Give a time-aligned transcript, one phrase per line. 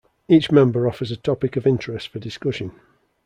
[0.27, 2.71] Each member offers a topic of interest for discussion.